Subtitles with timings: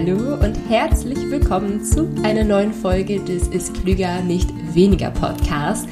[0.00, 5.86] Hallo und herzlich willkommen zu einer neuen Folge des Ist Klüger, nicht weniger Podcast.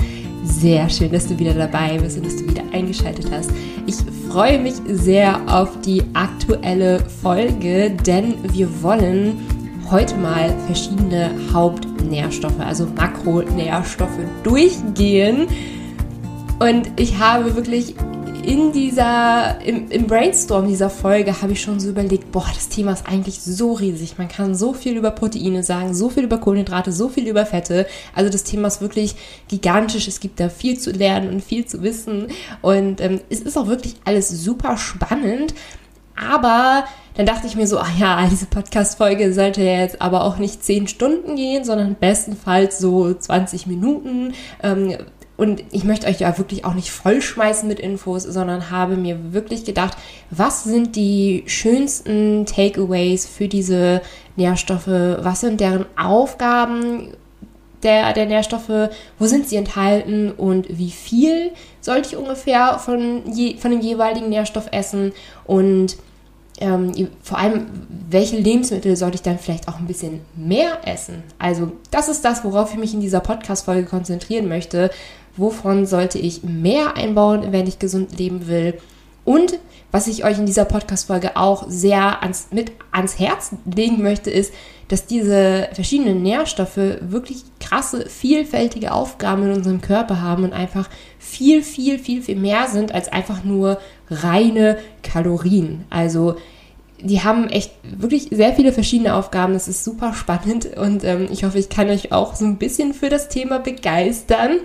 [0.44, 3.50] Sehr schön, dass du wieder dabei bist und dass du wieder eingeschaltet hast.
[3.86, 3.96] Ich
[4.30, 9.46] freue mich sehr auf die aktuelle Folge, denn wir wollen
[9.90, 15.48] heute mal verschiedene Hauptnährstoffe, also Makronährstoffe durchgehen.
[16.60, 17.94] Und ich habe wirklich
[18.42, 22.92] in dieser, im, im Brainstorm dieser Folge habe ich schon so überlegt, boah, das Thema
[22.92, 24.18] ist eigentlich so riesig.
[24.18, 27.86] Man kann so viel über Proteine sagen, so viel über Kohlenhydrate, so viel über Fette.
[28.14, 29.16] Also das Thema ist wirklich
[29.48, 30.08] gigantisch.
[30.08, 32.28] Es gibt da viel zu lernen und viel zu wissen.
[32.62, 35.54] Und ähm, es ist auch wirklich alles super spannend.
[36.16, 40.64] Aber dann dachte ich mir so, ach ja, diese Podcast-Folge sollte jetzt aber auch nicht
[40.64, 44.34] 10 Stunden gehen, sondern bestenfalls so 20 Minuten.
[44.62, 44.96] Ähm,
[45.38, 49.64] und ich möchte euch ja wirklich auch nicht vollschmeißen mit Infos, sondern habe mir wirklich
[49.64, 49.96] gedacht,
[50.30, 54.02] was sind die schönsten Takeaways für diese
[54.34, 54.88] Nährstoffe?
[54.88, 57.12] Was sind deren Aufgaben
[57.84, 58.90] der, der Nährstoffe?
[59.20, 64.30] Wo sind sie enthalten und wie viel sollte ich ungefähr von, je, von dem jeweiligen
[64.30, 65.12] Nährstoff essen?
[65.44, 65.98] Und
[66.60, 67.66] ähm, vor allem,
[68.10, 71.22] welche Lebensmittel sollte ich dann vielleicht auch ein bisschen mehr essen?
[71.38, 74.90] Also, das ist das, worauf ich mich in dieser Podcast-Folge konzentrieren möchte
[75.38, 78.74] wovon sollte ich mehr einbauen, wenn ich gesund leben will.
[79.24, 79.58] Und
[79.90, 84.52] was ich euch in dieser Podcast-Folge auch sehr ans, mit ans Herz legen möchte, ist,
[84.88, 91.62] dass diese verschiedenen Nährstoffe wirklich krasse, vielfältige Aufgaben in unserem Körper haben und einfach viel,
[91.62, 93.78] viel, viel, viel mehr sind als einfach nur
[94.10, 95.84] reine Kalorien.
[95.90, 96.36] Also
[97.00, 99.52] die haben echt wirklich sehr viele verschiedene Aufgaben.
[99.52, 102.94] Das ist super spannend und ähm, ich hoffe, ich kann euch auch so ein bisschen
[102.94, 104.58] für das Thema begeistern.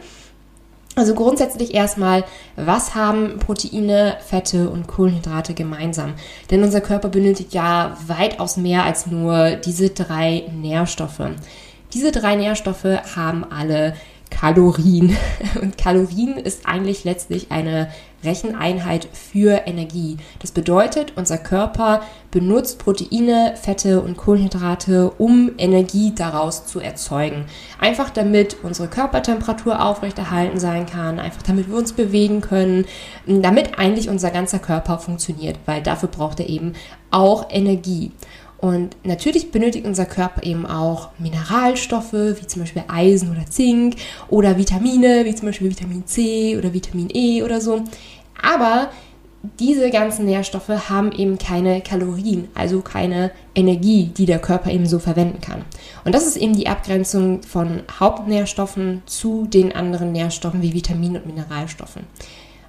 [0.95, 2.23] Also grundsätzlich erstmal,
[2.55, 6.13] was haben Proteine, Fette und Kohlenhydrate gemeinsam?
[6.51, 11.31] Denn unser Körper benötigt ja weitaus mehr als nur diese drei Nährstoffe.
[11.93, 12.85] Diese drei Nährstoffe
[13.15, 13.95] haben alle
[14.33, 15.15] Kalorien.
[15.61, 17.89] Und Kalorien ist eigentlich letztlich eine
[18.23, 20.17] Recheneinheit für Energie.
[20.39, 22.01] Das bedeutet, unser Körper
[22.31, 27.45] benutzt Proteine, Fette und Kohlenhydrate, um Energie daraus zu erzeugen.
[27.79, 32.85] Einfach damit unsere Körpertemperatur aufrechterhalten sein kann, einfach damit wir uns bewegen können,
[33.27, 36.73] damit eigentlich unser ganzer Körper funktioniert, weil dafür braucht er eben
[37.11, 38.11] auch Energie.
[38.63, 43.97] Und natürlich benötigt unser Körper eben auch Mineralstoffe, wie zum Beispiel Eisen oder Zink
[44.29, 47.83] oder Vitamine, wie zum Beispiel Vitamin C oder Vitamin E oder so.
[48.41, 48.89] Aber
[49.59, 54.97] diese ganzen Nährstoffe haben eben keine Kalorien, also keine Energie, die der Körper eben so
[54.97, 55.65] verwenden kann.
[56.05, 61.25] Und das ist eben die Abgrenzung von Hauptnährstoffen zu den anderen Nährstoffen wie Vitaminen und
[61.25, 62.03] Mineralstoffen.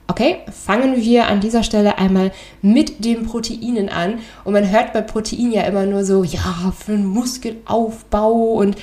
[0.07, 4.19] Okay, fangen wir an dieser Stelle einmal mit den Proteinen an.
[4.45, 8.77] Und man hört bei Protein ja immer nur so, ja, für den Muskelaufbau und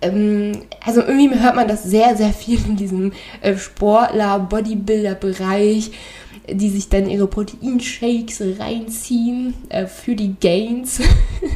[0.00, 0.52] ähm,
[0.84, 5.90] also irgendwie hört man das sehr, sehr viel in diesem äh, Sportler-Bodybuilder-Bereich
[6.50, 11.00] die sich dann ihre Proteinshakes reinziehen äh, für die Gains.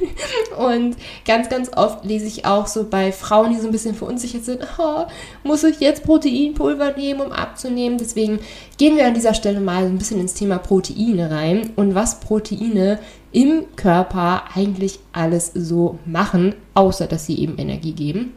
[0.59, 4.45] und ganz, ganz oft lese ich auch so bei Frauen, die so ein bisschen verunsichert
[4.45, 5.05] sind, oh,
[5.45, 7.99] muss ich jetzt Proteinpulver nehmen, um abzunehmen?
[7.99, 8.39] Deswegen
[8.79, 12.21] gehen wir an dieser Stelle mal so ein bisschen ins Thema Proteine rein und was
[12.21, 12.99] Proteine
[13.33, 18.35] im Körper eigentlich alles so machen, außer dass sie eben Energie geben.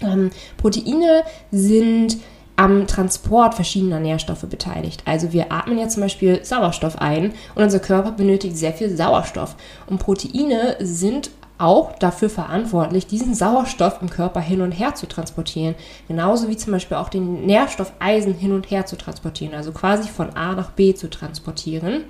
[0.00, 2.18] Ähm, Proteine sind
[2.56, 5.02] am Transport verschiedener Nährstoffe beteiligt.
[5.06, 9.56] Also wir atmen ja zum Beispiel Sauerstoff ein und unser Körper benötigt sehr viel Sauerstoff.
[9.86, 15.76] Und Proteine sind auch dafür verantwortlich, diesen Sauerstoff im Körper hin und her zu transportieren.
[16.08, 20.08] Genauso wie zum Beispiel auch den Nährstoff Eisen hin und her zu transportieren, also quasi
[20.08, 22.04] von A nach B zu transportieren.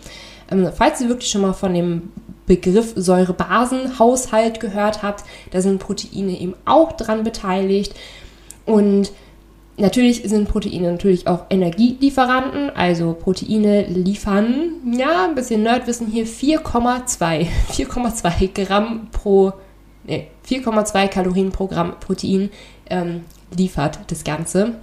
[0.51, 2.11] Ähm, falls ihr wirklich schon mal von dem
[2.47, 7.95] Begriff Säurebasenhaushalt gehört habt, da sind Proteine eben auch dran beteiligt.
[8.65, 9.13] Und
[9.83, 17.49] Natürlich sind Proteine natürlich auch Energielieferanten, also Proteine liefern, ja, ein bisschen Nerdwissen hier, 4,2
[17.73, 19.55] 4,2 Gramm pro,
[20.05, 22.51] nee, 4,2 Kalorien pro Gramm Protein
[22.91, 23.23] ähm,
[23.57, 24.75] liefert das Ganze.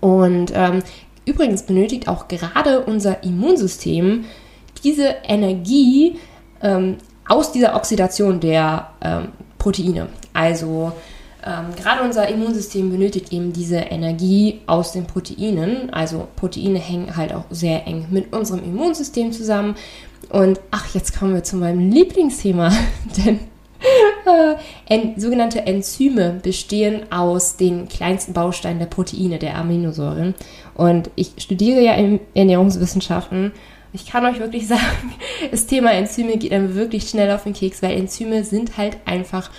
[0.00, 0.82] Und ähm,
[1.24, 4.26] übrigens benötigt auch gerade unser Immunsystem
[4.84, 6.18] diese Energie
[6.62, 10.08] ähm, aus dieser Oxidation der ähm, Proteine.
[10.34, 10.92] Also
[11.48, 15.90] ähm, gerade unser Immunsystem benötigt eben diese Energie aus den Proteinen.
[15.92, 19.74] Also Proteine hängen halt auch sehr eng mit unserem Immunsystem zusammen.
[20.28, 22.70] Und ach, jetzt kommen wir zu meinem Lieblingsthema,
[23.16, 23.40] denn
[24.26, 24.56] äh,
[24.92, 30.34] en, sogenannte Enzyme bestehen aus den kleinsten Bausteinen der Proteine, der Aminosäuren.
[30.74, 31.96] Und ich studiere ja
[32.34, 33.52] Ernährungswissenschaften
[33.92, 35.14] ich kann euch wirklich sagen,
[35.50, 39.50] das Thema Enzyme geht dann wirklich schnell auf den Keks, weil Enzyme sind halt einfach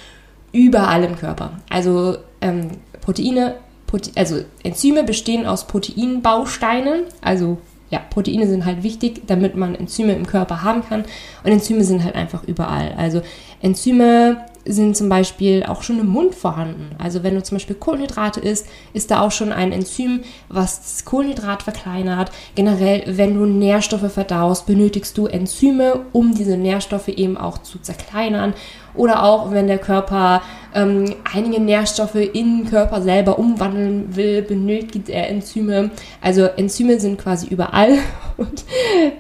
[0.52, 1.52] überall im Körper.
[1.70, 3.56] Also ähm, Proteine,
[3.88, 7.58] Prote also Enzyme bestehen aus Proteinbausteinen, also
[7.90, 11.06] ja, Proteine sind halt wichtig, damit man Enzyme im Körper haben kann.
[11.44, 12.94] Und Enzyme sind halt einfach überall.
[12.98, 13.22] Also
[13.62, 16.96] Enzyme sind zum Beispiel auch schon im Mund vorhanden.
[16.98, 21.06] Also wenn du zum Beispiel Kohlenhydrate isst, ist da auch schon ein Enzym, was das
[21.06, 22.32] Kohlenhydrat verkleinert.
[22.56, 28.54] Generell, wenn du Nährstoffe verdaust, benötigst du Enzyme, um diese Nährstoffe eben auch zu zerkleinern.
[28.96, 30.42] Oder auch, wenn der Körper
[30.74, 35.92] ähm, einige Nährstoffe in den Körper selber umwandeln will, benötigt er Enzyme.
[36.22, 37.98] Also Enzyme sind quasi überall
[38.38, 38.66] und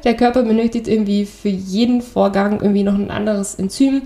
[0.04, 4.04] der Körper benötigt irgendwie für jeden Vorgang irgendwie noch ein anderes Enzym.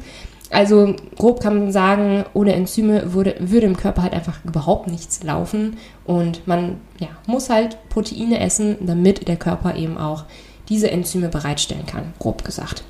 [0.53, 5.23] Also grob kann man sagen, ohne Enzyme würde, würde im Körper halt einfach überhaupt nichts
[5.23, 5.77] laufen.
[6.05, 10.25] Und man ja, muss halt Proteine essen, damit der Körper eben auch
[10.69, 12.83] diese Enzyme bereitstellen kann, grob gesagt.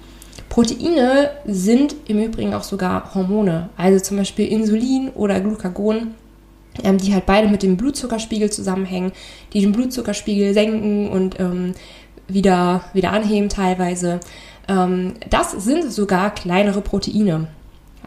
[0.49, 6.13] Proteine sind im Übrigen auch sogar Hormone, also zum Beispiel Insulin oder Glucagon,
[6.83, 9.13] ähm, die halt beide mit dem Blutzuckerspiegel zusammenhängen,
[9.53, 11.73] die den Blutzuckerspiegel senken und ähm,
[12.27, 14.19] wieder, wieder anheben teilweise.
[14.67, 17.47] Ähm, das sind sogar kleinere Proteine.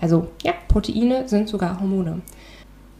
[0.00, 2.22] Also ja, Proteine sind sogar Hormone.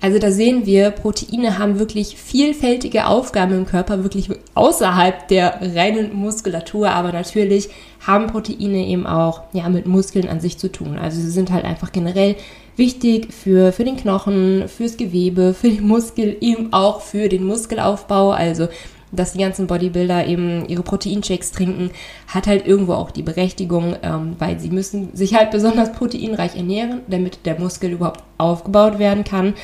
[0.01, 6.15] Also da sehen wir, Proteine haben wirklich vielfältige Aufgaben im Körper, wirklich außerhalb der reinen
[6.15, 7.71] Muskulatur, aber natürlich
[8.07, 10.99] haben Proteine eben auch ja, mit Muskeln an sich zu tun.
[10.99, 12.37] Also sie sind halt einfach generell
[12.77, 18.33] wichtig für, für den Knochen, fürs Gewebe, für den Muskel, eben auch für den Muskelaufbau.
[18.33, 18.69] Also
[19.13, 21.91] dass die ganzen Bodybuilder eben ihre Proteinshakes trinken,
[22.29, 27.03] hat halt irgendwo auch die Berechtigung, ähm, weil sie müssen sich halt besonders proteinreich ernähren,
[27.09, 29.55] damit der Muskel überhaupt aufgebaut werden kann.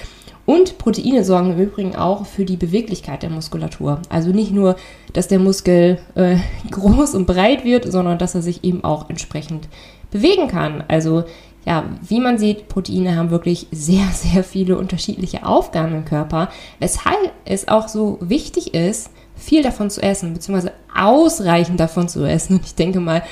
[0.45, 4.03] Und Proteine sorgen im Übrigen auch für die Beweglichkeit der Muskulatur.
[4.09, 4.77] Also nicht nur,
[5.13, 6.37] dass der Muskel äh,
[6.71, 9.69] groß und breit wird, sondern dass er sich eben auch entsprechend
[10.11, 10.85] bewegen kann.
[10.89, 11.25] Also
[11.65, 16.49] ja, wie man sieht, Proteine haben wirklich sehr, sehr viele unterschiedliche Aufgaben im Körper,
[16.81, 19.11] weshalb es auch so wichtig ist,
[19.43, 22.57] viel davon zu essen, beziehungsweise ausreichend davon zu essen.
[22.57, 23.23] Und ich denke mal,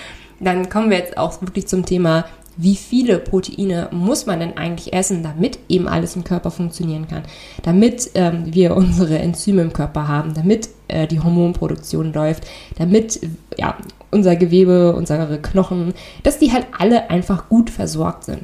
[0.41, 2.25] dann kommen wir jetzt auch wirklich zum Thema,
[2.57, 7.23] wie viele Proteine muss man denn eigentlich essen, damit eben alles im Körper funktionieren kann,
[7.62, 12.47] damit ähm, wir unsere Enzyme im Körper haben, damit äh, die Hormonproduktion läuft,
[12.77, 13.21] damit
[13.56, 13.77] ja,
[14.11, 18.43] unser Gewebe, unsere Knochen, dass die halt alle einfach gut versorgt sind.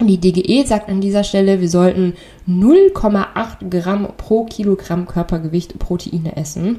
[0.00, 2.14] Die DGE sagt an dieser Stelle, wir sollten
[2.48, 6.78] 0,8 Gramm pro Kilogramm Körpergewicht Proteine essen.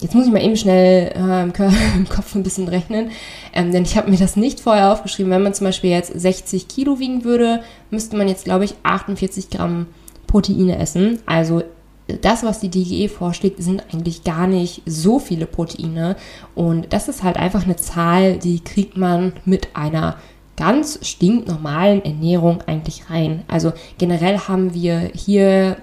[0.00, 1.52] Jetzt muss ich mal eben schnell äh, im,
[1.96, 3.10] im, Kopf ein bisschen rechnen,
[3.52, 5.30] ähm, denn ich habe mir das nicht vorher aufgeschrieben.
[5.30, 7.60] Wenn man zum Beispiel jetzt 60 Kilo wiegen würde,
[7.90, 9.86] müsste man jetzt, glaube ich, 48 Gramm
[10.26, 11.20] Proteine essen.
[11.26, 11.62] Also
[12.20, 16.16] das, was die DGE vorschlägt, sind eigentlich gar nicht so viele Proteine.
[16.56, 20.16] Und das ist halt einfach eine Zahl, die kriegt man mit einer
[20.56, 23.42] ganz stinknormalen Ernährung eigentlich rein.
[23.48, 25.76] Also generell haben wir hier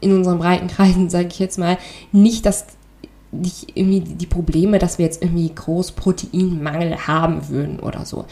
[0.00, 1.78] in unseren breiten Kreisen, sage ich jetzt mal,
[2.12, 2.66] nicht das
[3.30, 8.24] nicht irgendwie die Probleme, dass wir jetzt irgendwie groß Proteinmangel haben würden oder so.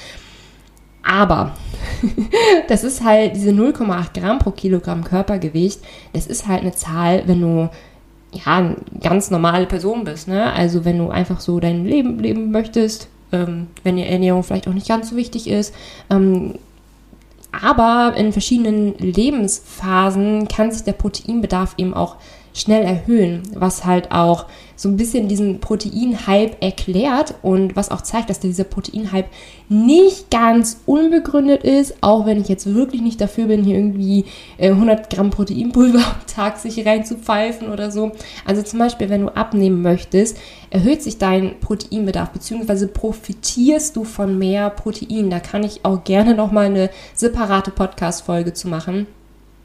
[1.03, 1.55] Aber
[2.69, 5.81] das ist halt diese 0,8 Gramm pro Kilogramm Körpergewicht.
[6.15, 7.71] Das ist halt eine Zahl, wenn du
[8.33, 10.29] ja eine ganz normale Person bist.
[10.29, 10.53] Ne?
[10.53, 14.75] Also wenn du einfach so dein Leben leben möchtest, ähm, wenn die Ernährung vielleicht auch
[14.75, 15.75] nicht ganz so wichtig ist.
[16.11, 16.55] Ähm,
[17.53, 22.17] aber in verschiedenen Lebensphasen kann sich der Proteinbedarf eben auch
[22.53, 28.31] schnell erhöhen, was halt auch so ein bisschen diesen Proteinhype erklärt und was auch zeigt,
[28.31, 29.29] dass dieser Proteinhype
[29.69, 34.27] nicht ganz unbegründet ist, auch wenn ich jetzt wirklich nicht dafür bin, hier irgendwie
[34.61, 38.13] 100 äh, Gramm Proteinpulver am Tag sich reinzupfeifen oder so.
[38.45, 40.37] Also zum Beispiel, wenn du abnehmen möchtest,
[40.71, 45.31] erhöht sich dein Proteinbedarf, beziehungsweise profitierst du von mehr Protein.
[45.31, 49.07] Da kann ich auch gerne nochmal eine separate Podcast-Folge zu machen.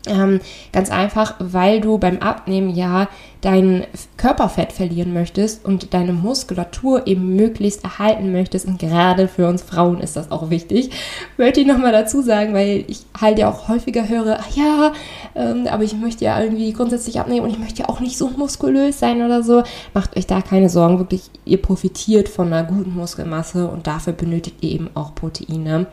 [0.08, 0.40] Ähm,
[0.72, 3.08] ganz einfach, weil du beim Abnehmen ja
[3.42, 3.86] dein
[4.18, 8.68] Körperfett verlieren möchtest und deine Muskulatur eben möglichst erhalten möchtest.
[8.68, 10.92] Und gerade für uns Frauen ist das auch wichtig.
[11.38, 14.94] Möchte ich nochmal dazu sagen, weil ich halt ja auch häufiger höre, ach ja,
[15.36, 18.30] ähm, aber ich möchte ja irgendwie grundsätzlich abnehmen und ich möchte ja auch nicht so
[18.30, 19.64] muskulös sein oder so.
[19.94, 24.58] Macht euch da keine Sorgen, wirklich, ihr profitiert von einer guten Muskelmasse und dafür benötigt
[24.62, 25.88] ihr eben auch Proteine.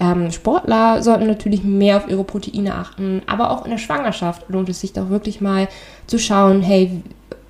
[0.00, 4.68] Ähm, Sportler sollten natürlich mehr auf ihre Proteine achten, aber auch in der Schwangerschaft lohnt
[4.68, 5.68] es sich doch wirklich mal
[6.06, 7.02] zu schauen, hey,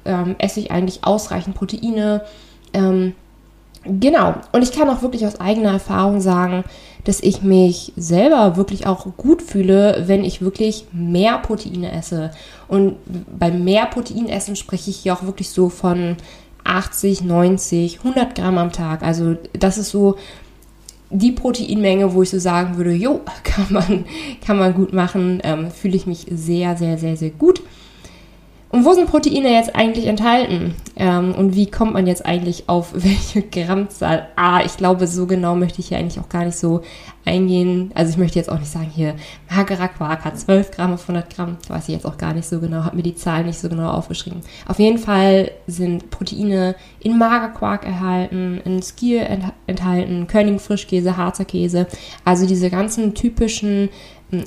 [0.05, 2.23] ähm, esse ich eigentlich ausreichend Proteine?
[2.73, 3.13] Ähm,
[3.85, 6.65] genau, und ich kann auch wirklich aus eigener Erfahrung sagen,
[7.05, 12.31] dass ich mich selber wirklich auch gut fühle, wenn ich wirklich mehr Proteine esse.
[12.67, 12.97] Und
[13.39, 16.17] beim mehr Proteinessen spreche ich hier auch wirklich so von
[16.65, 19.03] 80, 90, 100 Gramm am Tag.
[19.03, 20.17] Also das ist so
[21.11, 24.05] die Proteinmenge, wo ich so sagen würde, jo, kann man,
[24.45, 27.63] kann man gut machen, ähm, fühle ich mich sehr, sehr, sehr, sehr gut.
[28.71, 30.75] Und wo sind Proteine jetzt eigentlich enthalten?
[30.97, 34.29] Ähm, und wie kommt man jetzt eigentlich auf welche Grammzahl?
[34.37, 36.83] Ah, ich glaube, so genau möchte ich hier eigentlich auch gar nicht so
[37.25, 37.91] eingehen.
[37.95, 39.15] Also ich möchte jetzt auch nicht sagen, hier
[39.51, 41.57] magerer Quark hat 12 Gramm auf 100 Gramm.
[41.69, 43.91] Weiß ich jetzt auch gar nicht so genau, habe mir die Zahlen nicht so genau
[43.91, 44.41] aufgeschrieben.
[44.67, 49.29] Auf jeden Fall sind Proteine in Magerquark erhalten, in Skier
[49.67, 51.87] enthalten, Körnigen Frischkäse, Harzer Käse.
[52.25, 53.89] Also diese ganzen typischen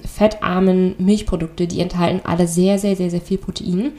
[0.06, 3.94] fettarmen Milchprodukte, die enthalten alle sehr, sehr, sehr, sehr viel Protein.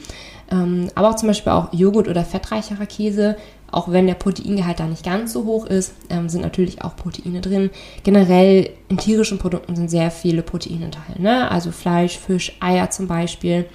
[0.51, 3.37] Ähm, aber auch zum Beispiel auch Joghurt oder fettreicherer Käse,
[3.71, 7.41] auch wenn der Proteingehalt da nicht ganz so hoch ist, ähm, sind natürlich auch Proteine
[7.41, 7.71] drin.
[8.03, 11.49] Generell in tierischen Produkten sind sehr viele Proteine enthalten, ne?
[11.49, 13.65] also Fleisch, Fisch, Eier zum Beispiel.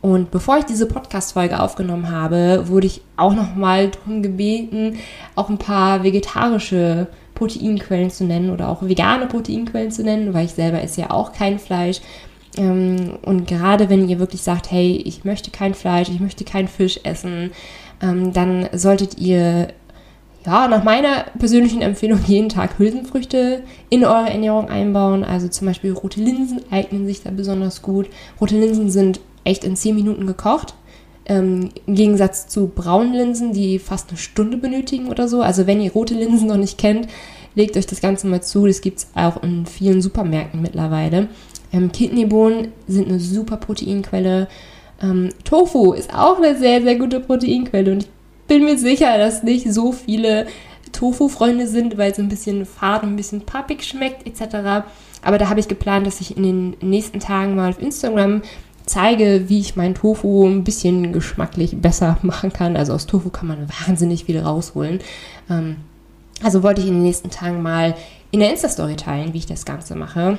[0.00, 4.98] Und bevor ich diese Podcast-Folge aufgenommen habe, wurde ich auch nochmal darum gebeten,
[5.36, 7.08] auch ein paar vegetarische
[7.40, 11.32] Proteinquellen zu nennen oder auch vegane Proteinquellen zu nennen, weil ich selber esse ja auch
[11.32, 12.02] kein Fleisch.
[12.58, 16.68] Ähm, und gerade wenn ihr wirklich sagt, hey, ich möchte kein Fleisch, ich möchte kein
[16.68, 17.52] Fisch essen,
[18.02, 19.68] ähm, dann solltet ihr
[20.44, 25.24] ja, nach meiner persönlichen Empfehlung jeden Tag Hülsenfrüchte in eure Ernährung einbauen.
[25.24, 28.08] Also zum Beispiel rote Linsen eignen sich da besonders gut.
[28.38, 30.74] Rote Linsen sind echt in 10 Minuten gekocht.
[31.30, 35.42] Ähm, Im Gegensatz zu braunen Linsen, die fast eine Stunde benötigen oder so.
[35.42, 37.06] Also wenn ihr rote Linsen noch nicht kennt,
[37.54, 38.66] legt euch das Ganze mal zu.
[38.66, 41.28] Das gibt es auch in vielen Supermärkten mittlerweile.
[41.72, 44.48] Ähm, Kidneybohnen sind eine super Proteinquelle.
[45.00, 47.92] Ähm, Tofu ist auch eine sehr, sehr gute Proteinquelle.
[47.92, 48.08] Und ich
[48.48, 50.48] bin mir sicher, dass nicht so viele
[50.90, 54.84] Tofu-Freunde sind, weil es ein bisschen fad und ein bisschen pappig schmeckt etc.
[55.22, 58.42] Aber da habe ich geplant, dass ich in den nächsten Tagen mal auf Instagram
[58.86, 62.76] zeige, wie ich meinen Tofu ein bisschen geschmacklich besser machen kann.
[62.76, 65.00] Also aus Tofu kann man wahnsinnig viel rausholen.
[65.48, 65.76] Ähm,
[66.42, 67.94] also wollte ich in den nächsten Tagen mal
[68.30, 70.38] in der Insta-Story teilen, wie ich das Ganze mache.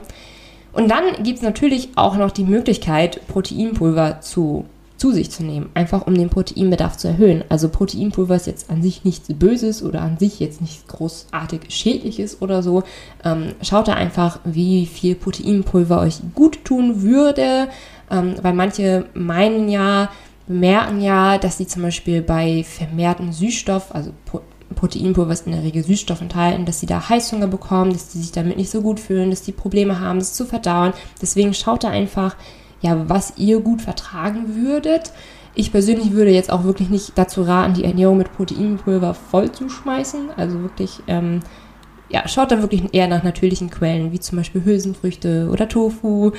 [0.74, 5.70] Und dann gibt es natürlich auch noch die Möglichkeit, Proteinpulver zu, zu sich zu nehmen,
[5.74, 7.44] einfach um den Proteinbedarf zu erhöhen.
[7.50, 12.42] Also Proteinpulver ist jetzt an sich nichts Böses oder an sich jetzt nichts großartig Schädliches
[12.42, 12.84] oder so.
[13.26, 17.68] Ähm, schaut da einfach, wie viel Proteinpulver euch gut tun würde
[18.12, 20.10] ähm, weil manche meinen ja,
[20.48, 24.12] merken ja, dass sie zum Beispiel bei vermehrten Süßstoff, also
[24.76, 28.32] Proteinpulver ist in der Regel Süßstoff enthalten, dass sie da Heißhunger bekommen, dass sie sich
[28.32, 30.94] damit nicht so gut fühlen, dass die Probleme haben, das zu verdauen.
[31.22, 32.36] Deswegen schaut da einfach,
[32.82, 35.12] ja, was ihr gut vertragen würdet.
[35.54, 39.70] Ich persönlich würde jetzt auch wirklich nicht dazu raten, die Ernährung mit Proteinpulver voll zu
[39.70, 40.30] schmeißen.
[40.38, 41.42] Also wirklich ähm,
[42.12, 46.32] ja, schaut da wirklich eher nach natürlichen Quellen, wie zum Beispiel Hülsenfrüchte oder Tofu.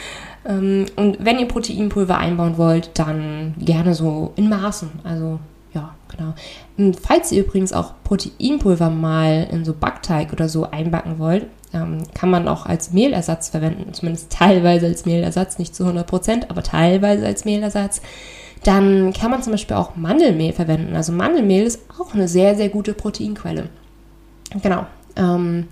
[0.47, 4.91] Ähm, und wenn ihr Proteinpulver einbauen wollt, dann gerne so in Maßen.
[5.05, 5.39] Also
[5.75, 6.35] ja, genau.
[6.77, 12.03] Und falls ihr übrigens auch Proteinpulver mal in so Backteig oder so einbacken wollt, ähm,
[12.15, 16.63] kann man auch als Mehlersatz verwenden, zumindest teilweise als Mehlersatz, nicht zu 100 Prozent, aber
[16.63, 18.03] teilweise als Mehlersatz.
[18.65, 20.95] Dann kann man zum Beispiel auch Mandelmehl verwenden.
[20.95, 23.71] Also Mandelmehl ist auch eine sehr, sehr gute Proteinquelle.
[24.63, 24.87] Genau,
[25.17, 25.69] ähm,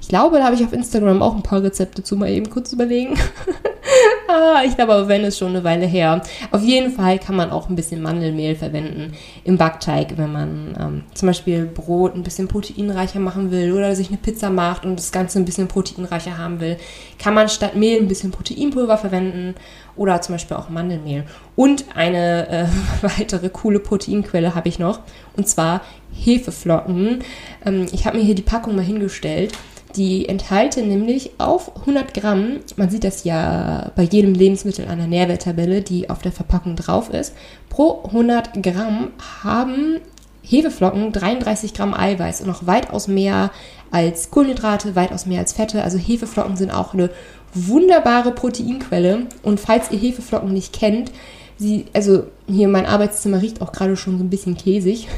[0.00, 2.72] ich glaube, da habe ich auf Instagram auch ein paar Rezepte zu mal eben kurz
[2.72, 3.18] überlegen.
[4.28, 6.22] ah, ich glaube aber, wenn es schon eine Weile her.
[6.50, 9.12] Auf jeden Fall kann man auch ein bisschen Mandelmehl verwenden
[9.44, 14.08] im Backteig, wenn man ähm, zum Beispiel Brot ein bisschen proteinreicher machen will oder sich
[14.08, 16.76] eine Pizza macht und das Ganze ein bisschen proteinreicher haben will,
[17.18, 19.54] kann man statt Mehl ein bisschen Proteinpulver verwenden
[19.96, 21.24] oder zum Beispiel auch Mandelmehl.
[21.56, 22.66] Und eine äh,
[23.18, 25.00] weitere coole Proteinquelle habe ich noch
[25.36, 27.24] und zwar Hefeflocken.
[27.64, 29.52] Ähm, ich habe mir hier die Packung mal hingestellt.
[29.96, 35.06] Die enthalten nämlich auf 100 Gramm, man sieht das ja bei jedem Lebensmittel an der
[35.06, 37.34] Nährwerttabelle, die auf der Verpackung drauf ist,
[37.70, 40.00] pro 100 Gramm haben
[40.42, 43.50] Hefeflocken 33 Gramm Eiweiß und noch weitaus mehr
[43.90, 45.82] als Kohlenhydrate, weitaus mehr als Fette.
[45.82, 47.10] Also Hefeflocken sind auch eine
[47.52, 49.26] wunderbare Proteinquelle.
[49.42, 51.12] Und falls ihr Hefeflocken nicht kennt,
[51.58, 55.08] sie, also hier mein Arbeitszimmer riecht auch gerade schon so ein bisschen käsig.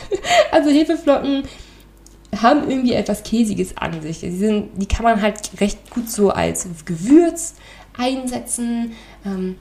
[0.52, 1.44] also Hefeflocken
[2.36, 4.18] haben irgendwie etwas Käsiges an sich.
[4.18, 7.54] Sie sind, die kann man halt recht gut so als Gewürz
[7.96, 8.92] einsetzen.
[9.24, 9.56] Ähm,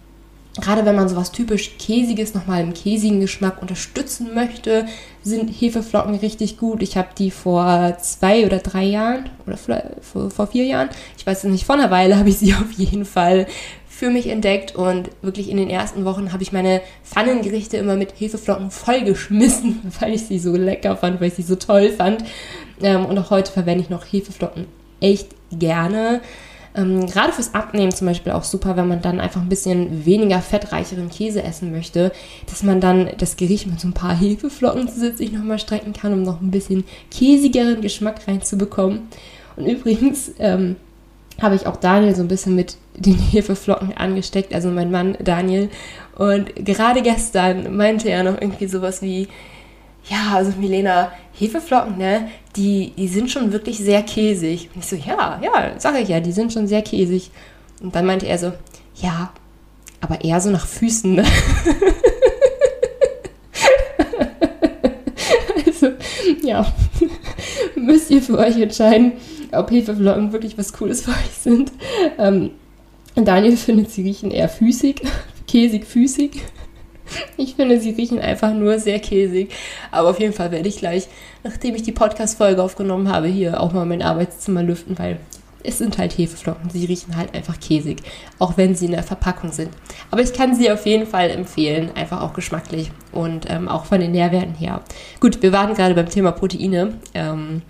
[0.58, 4.88] Gerade wenn man sowas typisch Käsiges nochmal im käsigen Geschmack unterstützen möchte,
[5.24, 6.82] sind Hefeflocken richtig gut.
[6.82, 11.44] Ich habe die vor zwei oder drei Jahren oder vor, vor vier Jahren, ich weiß
[11.44, 13.48] es nicht, vor einer Weile habe ich sie auf jeden Fall
[14.00, 18.14] für mich entdeckt und wirklich in den ersten Wochen habe ich meine Pfannengerichte immer mit
[18.18, 22.24] Hefeflocken vollgeschmissen, weil ich sie so lecker fand, weil ich sie so toll fand.
[22.82, 24.68] Ähm, und auch heute verwende ich noch Hefeflocken
[25.02, 26.22] echt gerne.
[26.76, 30.40] Ähm, gerade fürs Abnehmen zum Beispiel auch super, wenn man dann einfach ein bisschen weniger
[30.40, 32.14] fettreicheren Käse essen möchte,
[32.48, 36.24] dass man dann das Gericht mit so ein paar Hefeflocken zusätzlich nochmal strecken kann, um
[36.24, 39.10] noch ein bisschen käsigeren Geschmack reinzubekommen.
[39.58, 40.78] Und übrigens ähm,
[41.42, 45.70] habe ich auch Daniel so ein bisschen mit den Hefeflocken angesteckt, also mein Mann Daniel.
[46.16, 49.28] Und gerade gestern meinte er noch irgendwie sowas wie,
[50.10, 54.70] ja, also Milena, Hefeflocken, ne, die, die sind schon wirklich sehr käsig.
[54.74, 57.32] Und ich so, ja, ja, sage ich ja, die sind schon sehr käsig.
[57.82, 58.52] Und dann meinte er so,
[58.96, 59.32] ja,
[60.02, 61.24] aber eher so nach Füßen, ne?
[65.66, 65.92] also,
[66.44, 66.66] ja,
[67.76, 69.14] müsst ihr für euch entscheiden,
[69.52, 71.72] ob Hefeflocken wirklich was Cooles für euch sind.
[72.18, 72.52] Ähm,
[73.26, 75.02] Daniel findet, sie riechen eher füßig,
[75.48, 76.42] käsig-füßig.
[77.38, 79.52] Ich finde, sie riechen einfach nur sehr käsig.
[79.92, 81.08] Aber auf jeden Fall werde ich gleich,
[81.44, 85.18] nachdem ich die Podcast-Folge aufgenommen habe, hier auch mal mein Arbeitszimmer lüften, weil
[85.64, 86.70] es sind halt Hefeflocken.
[86.70, 88.02] Sie riechen halt einfach käsig,
[88.38, 89.72] auch wenn sie in der Verpackung sind.
[90.12, 94.00] Aber ich kann sie auf jeden Fall empfehlen, einfach auch geschmacklich und ähm, auch von
[94.00, 94.82] den Nährwerten her.
[95.20, 96.94] Gut, wir waren gerade beim Thema Proteine.
[97.14, 97.62] Ähm,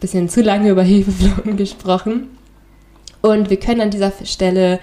[0.00, 2.28] bisschen zu lange über Hefeflocken gesprochen.
[3.22, 4.80] Und wir können an dieser Stelle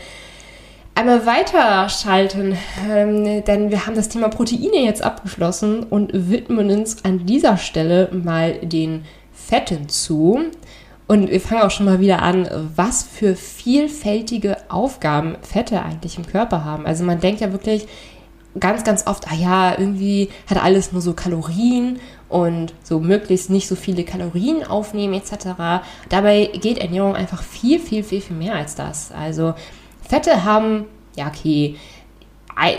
[0.95, 2.57] einmal weiterschalten,
[2.89, 8.09] ähm, denn wir haben das Thema Proteine jetzt abgeschlossen und widmen uns an dieser Stelle
[8.11, 10.39] mal den Fetten zu.
[11.07, 16.25] Und wir fangen auch schon mal wieder an, was für vielfältige Aufgaben Fette eigentlich im
[16.25, 16.85] Körper haben.
[16.85, 17.87] Also man denkt ja wirklich
[18.59, 23.67] ganz, ganz oft, ah ja, irgendwie hat alles nur so Kalorien und so möglichst nicht
[23.67, 25.83] so viele Kalorien aufnehmen etc.
[26.09, 29.11] Dabei geht Ernährung einfach viel, viel, viel, viel mehr als das.
[29.11, 29.53] Also
[30.07, 31.75] Fette haben, ja, okay,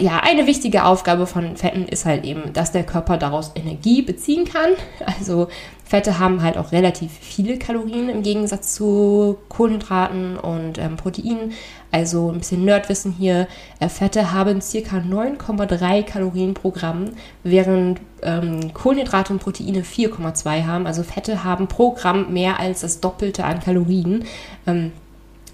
[0.01, 4.45] ja, eine wichtige Aufgabe von Fetten ist halt eben, dass der Körper daraus Energie beziehen
[4.45, 4.71] kann.
[5.19, 5.49] Also
[5.85, 11.53] Fette haben halt auch relativ viele Kalorien im Gegensatz zu Kohlenhydraten und ähm, Proteinen.
[11.91, 13.49] Also ein bisschen Nerdwissen hier.
[13.81, 20.87] Äh, Fette haben circa 9,3 Kalorien pro Gramm, während ähm, Kohlenhydrate und Proteine 4,2 haben.
[20.87, 24.25] Also Fette haben pro Gramm mehr als das Doppelte an Kalorien.
[24.67, 24.93] Ähm,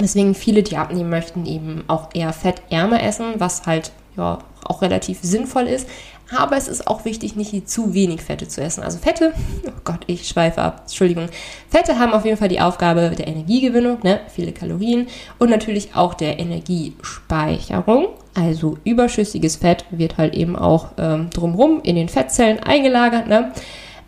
[0.00, 5.18] deswegen viele, die abnehmen möchten, eben auch eher fettärmer essen, was halt ja auch relativ
[5.22, 5.88] sinnvoll ist.
[6.34, 8.82] Aber es ist auch wichtig, nicht zu wenig Fette zu essen.
[8.82, 9.34] Also Fette,
[9.66, 11.26] oh Gott, ich schweife ab, Entschuldigung.
[11.68, 14.20] Fette haben auf jeden Fall die Aufgabe der Energiegewinnung, ne?
[14.28, 15.06] viele Kalorien
[15.38, 18.08] und natürlich auch der Energiespeicherung.
[18.34, 23.28] Also überschüssiges Fett wird halt eben auch ähm, drumherum in den Fettzellen eingelagert.
[23.28, 23.52] Ne?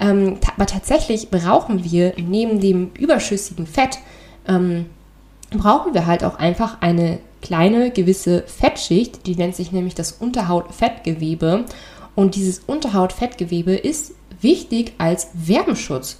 [0.01, 3.99] Ähm, aber tatsächlich brauchen wir neben dem überschüssigen Fett,
[4.49, 4.87] ähm,
[5.51, 11.65] brauchen wir halt auch einfach eine kleine gewisse Fettschicht, die nennt sich nämlich das Unterhautfettgewebe.
[12.17, 16.19] Und dieses Unterhautfettgewebe ist wichtig als Wärmeschutz.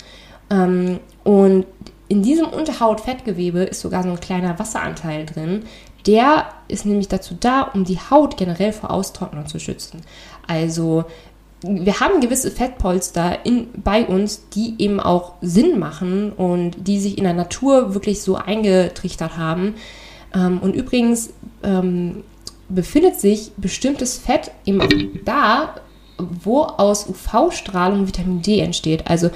[0.51, 1.67] Ähm, und
[2.09, 5.65] in diesem Unterhautfettgewebe ist sogar so ein kleiner Wasseranteil drin.
[6.07, 10.03] Der ist nämlich dazu da, um die Haut generell vor Austrocknung zu schützen.
[10.47, 11.07] Also
[11.63, 17.19] wir haben gewisse Fettpolster in, bei uns, die eben auch Sinn machen und die sich
[17.19, 19.75] in der Natur wirklich so eingetrichtert haben.
[20.35, 21.31] Ähm, und übrigens
[21.63, 22.25] ähm,
[22.69, 24.89] befindet sich bestimmtes Fett eben auch
[25.25, 25.75] da,
[26.19, 29.07] wo aus UV-Strahlung Vitamin D entsteht.
[29.09, 29.31] Also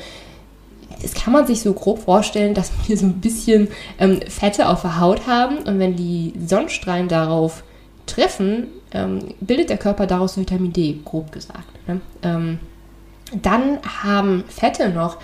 [1.02, 4.82] das kann man sich so grob vorstellen, dass wir so ein bisschen ähm, Fette auf
[4.82, 7.64] der Haut haben und wenn die Sonnenstrahlen darauf
[8.06, 11.68] treffen, ähm, bildet der Körper daraus Vitamin D, grob gesagt.
[11.86, 12.00] Ne?
[12.22, 12.58] Ähm,
[13.40, 15.18] dann haben Fette noch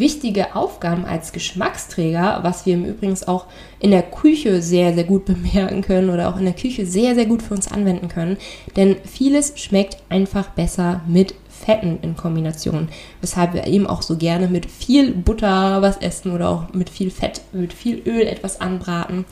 [0.00, 3.46] wichtige Aufgaben als Geschmacksträger, was wir im Übrigen auch
[3.78, 7.26] in der Küche sehr, sehr gut bemerken können oder auch in der Küche sehr, sehr
[7.26, 8.36] gut für uns anwenden können.
[8.76, 12.88] Denn vieles schmeckt einfach besser mit Fetten in Kombination,
[13.20, 17.10] weshalb wir eben auch so gerne mit viel Butter was essen oder auch mit viel
[17.10, 19.26] Fett, mit viel Öl etwas anbraten.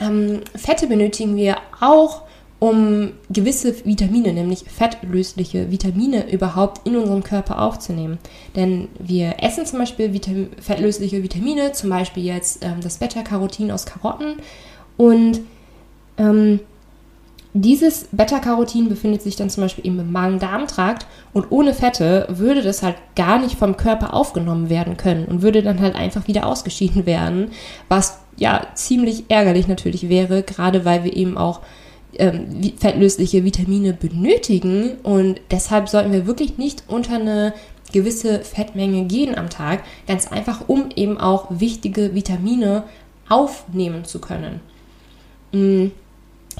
[0.00, 2.22] Ähm, Fette benötigen wir auch
[2.58, 8.18] um gewisse Vitamine, nämlich fettlösliche Vitamine, überhaupt in unserem Körper aufzunehmen.
[8.54, 13.84] Denn wir essen zum Beispiel Vitam fettlösliche Vitamine, zum Beispiel jetzt ähm, das Beta-Carotin aus
[13.84, 14.36] Karotten.
[14.96, 15.40] Und
[16.16, 16.60] ähm,
[17.52, 22.96] dieses Beta-Carotin befindet sich dann zum Beispiel im Magen-Darm-Trakt und ohne Fette würde das halt
[23.16, 27.50] gar nicht vom Körper aufgenommen werden können und würde dann halt einfach wieder ausgeschieden werden,
[27.88, 31.60] was ja ziemlich ärgerlich natürlich wäre, gerade weil wir eben auch
[32.18, 37.54] ähm, fettlösliche Vitamine benötigen und deshalb sollten wir wirklich nicht unter eine
[37.92, 42.84] gewisse Fettmenge gehen am Tag, ganz einfach, um eben auch wichtige Vitamine
[43.28, 44.60] aufnehmen zu können.
[45.52, 45.88] Mm,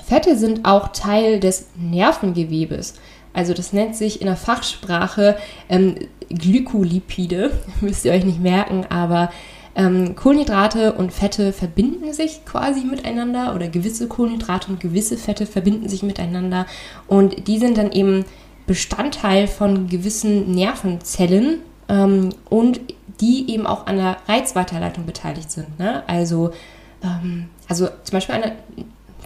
[0.04, 2.94] Fette sind auch Teil des Nervengewebes.
[3.32, 5.36] Also das nennt sich in der Fachsprache
[5.68, 5.96] ähm,
[6.28, 9.30] Glykolipide, müsst ihr euch nicht merken, aber
[9.76, 15.88] Ähm, Kohlenhydrate und Fette verbinden sich quasi miteinander oder gewisse Kohlenhydrate und gewisse Fette verbinden
[15.90, 16.64] sich miteinander
[17.06, 18.24] und die sind dann eben
[18.66, 21.58] Bestandteil von gewissen Nervenzellen
[21.90, 22.80] ähm, und
[23.20, 25.78] die eben auch an der Reizweiterleitung beteiligt sind.
[25.78, 26.02] Ne?
[26.06, 26.52] Also,
[27.02, 28.52] ähm, also zum Beispiel an der,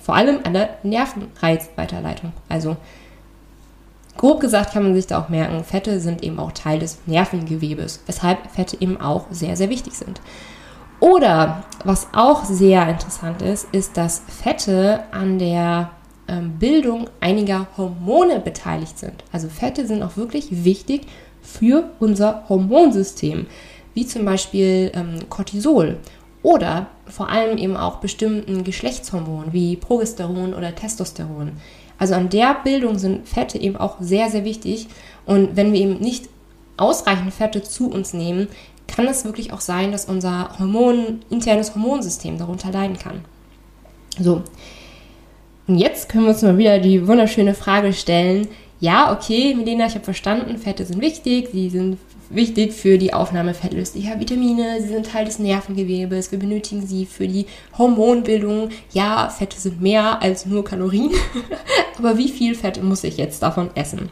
[0.02, 2.32] vor allem an der Nervenreizweiterleitung.
[2.48, 2.76] Also
[4.16, 8.02] grob gesagt kann man sich da auch merken, Fette sind eben auch Teil des Nervengewebes,
[8.06, 10.20] weshalb Fette eben auch sehr, sehr wichtig sind.
[11.00, 15.90] Oder was auch sehr interessant ist, ist, dass Fette an der
[16.28, 19.24] ähm, Bildung einiger Hormone beteiligt sind.
[19.32, 21.06] Also Fette sind auch wirklich wichtig
[21.40, 23.46] für unser Hormonsystem
[23.94, 25.98] wie zum Beispiel ähm, Cortisol
[26.42, 31.52] oder vor allem eben auch bestimmten Geschlechtshormonen wie Progesteron oder Testosteron.
[32.00, 34.88] Also an der Bildung sind Fette eben auch sehr, sehr wichtig.
[35.26, 36.28] Und wenn wir eben nicht
[36.78, 38.48] ausreichend Fette zu uns nehmen,
[38.88, 43.20] kann es wirklich auch sein, dass unser Hormon, internes Hormonsystem darunter leiden kann.
[44.18, 44.42] So.
[45.68, 48.48] Und jetzt können wir uns mal wieder die wunderschöne Frage stellen.
[48.80, 51.98] Ja, okay, Milena, ich habe verstanden, Fette sind wichtig, sie sind
[52.30, 54.80] wichtig für die Aufnahme fettlöslicher Vitamine.
[54.80, 56.32] Sie sind Teil des Nervengewebes.
[56.32, 58.70] Wir benötigen sie für die Hormonbildung.
[58.92, 61.10] Ja, Fette sind mehr als nur Kalorien.
[61.98, 64.08] Aber wie viel Fett muss ich jetzt davon essen?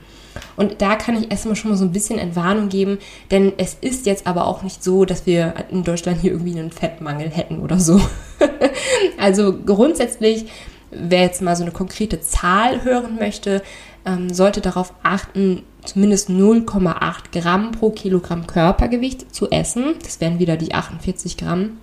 [0.57, 2.99] Und da kann ich erstmal schon mal so ein bisschen Entwarnung geben,
[3.31, 6.71] denn es ist jetzt aber auch nicht so, dass wir in Deutschland hier irgendwie einen
[6.71, 8.01] Fettmangel hätten oder so.
[9.19, 10.47] also grundsätzlich,
[10.91, 13.63] wer jetzt mal so eine konkrete Zahl hören möchte,
[14.05, 19.94] ähm, sollte darauf achten, zumindest 0,8 Gramm pro Kilogramm Körpergewicht zu essen.
[20.03, 21.79] Das wären wieder die 48 Gramm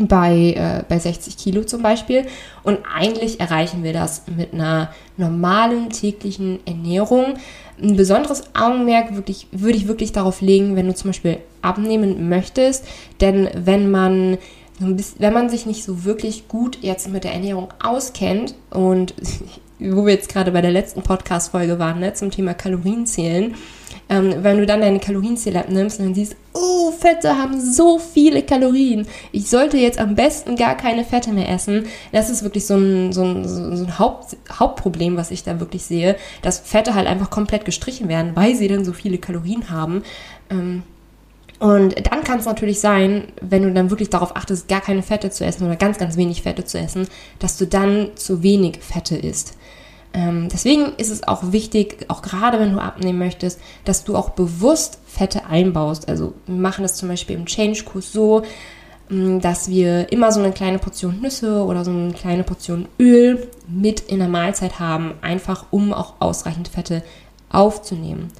[0.00, 2.26] bei, äh, bei 60 Kilo zum Beispiel.
[2.62, 7.34] Und eigentlich erreichen wir das mit einer normalen täglichen Ernährung.
[7.80, 12.84] Ein besonderes Augenmerk wirklich, würde ich wirklich darauf legen, wenn du zum Beispiel abnehmen möchtest.
[13.20, 14.38] Denn wenn man
[14.80, 19.14] wenn man sich nicht so wirklich gut jetzt mit der Ernährung auskennt und
[19.90, 23.54] wo wir jetzt gerade bei der letzten Podcast-Folge waren, ne, zum Thema Kalorienzählen,
[24.08, 28.42] ähm, wenn du dann deine Kalorienzähler nimmst und dann siehst, oh, Fette haben so viele
[28.42, 29.06] Kalorien.
[29.32, 31.86] Ich sollte jetzt am besten gar keine Fette mehr essen.
[32.12, 35.84] Das ist wirklich so ein, so ein, so ein Haupt, Hauptproblem, was ich da wirklich
[35.84, 40.02] sehe, dass Fette halt einfach komplett gestrichen werden, weil sie dann so viele Kalorien haben.
[40.50, 40.82] Ähm,
[41.60, 45.30] und dann kann es natürlich sein, wenn du dann wirklich darauf achtest, gar keine Fette
[45.30, 49.16] zu essen oder ganz, ganz wenig Fette zu essen, dass du dann zu wenig Fette
[49.16, 49.56] isst.
[50.14, 54.30] Ähm, deswegen ist es auch wichtig, auch gerade wenn du abnehmen möchtest, dass du auch
[54.30, 56.08] bewusst Fette einbaust.
[56.08, 58.42] Also wir machen das zum Beispiel im Change-Kurs so,
[59.08, 63.48] mm, dass wir immer so eine kleine Portion Nüsse oder so eine kleine Portion Öl
[63.66, 67.02] mit in der Mahlzeit haben, einfach um auch ausreichend Fette
[67.50, 68.30] aufzunehmen.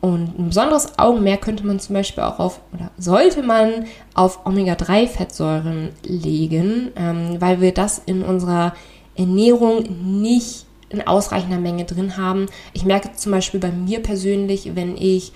[0.00, 5.88] Und ein besonderes Augenmerk könnte man zum Beispiel auch auf, oder sollte man auf Omega-3-Fettsäuren
[6.04, 8.74] legen, ähm, weil wir das in unserer
[9.16, 9.82] Ernährung
[10.22, 12.46] nicht in ausreichender Menge drin haben.
[12.72, 15.32] Ich merke zum Beispiel bei mir persönlich, wenn ich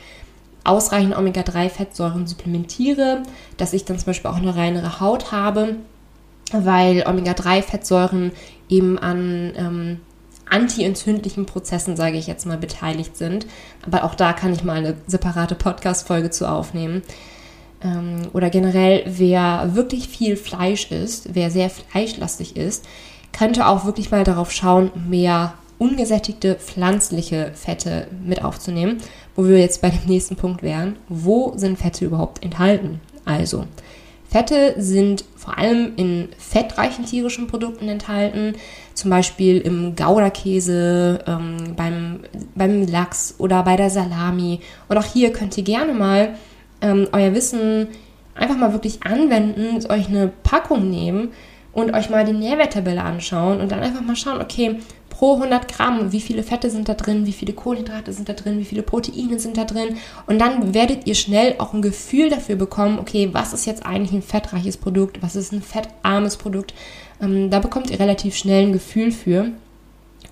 [0.65, 3.23] ausreichend Omega-3-Fettsäuren supplementiere,
[3.57, 5.77] dass ich dann zum Beispiel auch eine reinere Haut habe,
[6.53, 8.33] weil Omega-3-Fettsäuren
[8.69, 10.01] eben an ähm,
[10.51, 13.47] anti-entzündlichen Prozessen, sage ich jetzt mal, beteiligt sind.
[13.87, 17.03] Aber auch da kann ich mal eine separate Podcast-Folge zu aufnehmen.
[17.83, 22.87] Ähm, oder generell, wer wirklich viel Fleisch isst, wer sehr fleischlastig ist,
[23.33, 28.99] könnte auch wirklich mal darauf schauen, mehr ungesättigte pflanzliche Fette mit aufzunehmen,
[29.35, 30.97] wo wir jetzt bei dem nächsten Punkt wären.
[31.09, 33.01] Wo sind Fette überhaupt enthalten?
[33.25, 33.65] Also,
[34.29, 38.55] Fette sind vor allem in fettreichen tierischen Produkten enthalten,
[38.95, 42.21] zum Beispiel im Gouda-Käse, ähm, beim,
[42.55, 44.61] beim Lachs oder bei der Salami.
[44.89, 46.35] Und auch hier könnt ihr gerne mal
[46.81, 47.89] ähm, euer Wissen
[48.35, 51.31] einfach mal wirklich anwenden, euch eine Packung nehmen
[51.73, 56.13] und euch mal die Nährwerttabelle anschauen und dann einfach mal schauen, okay, pro 100 Gramm,
[56.13, 59.39] wie viele Fette sind da drin, wie viele Kohlenhydrate sind da drin, wie viele Proteine
[59.39, 59.97] sind da drin.
[60.27, 64.13] Und dann werdet ihr schnell auch ein Gefühl dafür bekommen, okay, was ist jetzt eigentlich
[64.13, 66.75] ein fettreiches Produkt, was ist ein fettarmes Produkt.
[67.21, 69.49] Ähm, da bekommt ihr relativ schnell ein Gefühl für.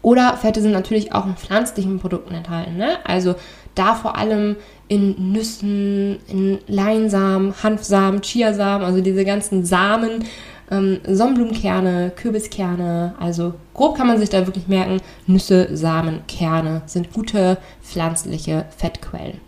[0.00, 2.76] Oder Fette sind natürlich auch in pflanzlichen Produkten enthalten.
[2.76, 2.96] Ne?
[3.04, 3.34] Also
[3.74, 4.56] da vor allem
[4.88, 10.24] in Nüssen, in Leinsamen, Hanfsamen, Chiasamen, also diese ganzen Samen
[10.70, 13.14] ähm, Sonnenblumenkerne, Kürbiskerne.
[13.18, 19.40] Also grob kann man sich da wirklich merken, Nüsse, Samen, Kerne sind gute pflanzliche Fettquellen.